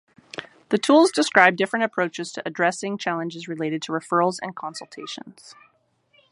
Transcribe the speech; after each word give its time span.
The 0.69 0.79
tools 0.79 1.11
describe 1.11 1.55
different 1.57 1.85
approaches 1.85 2.31
to 2.31 2.41
addressing 2.43 2.97
challenges 2.97 3.47
related 3.47 3.83
to 3.83 3.91
referrals 3.91 4.37
and 4.41 4.55
consultations. 4.55 5.53